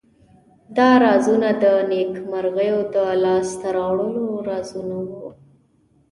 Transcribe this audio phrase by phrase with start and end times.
[0.77, 5.27] دا رازونه د نیکمرغیو د لاس ته راوړلو رازونه وو.